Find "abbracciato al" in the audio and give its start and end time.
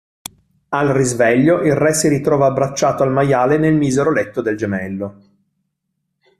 2.47-3.11